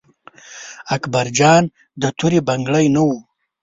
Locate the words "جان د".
1.37-2.03